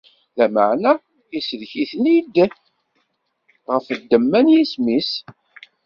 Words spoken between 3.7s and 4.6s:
ɣef ddemma n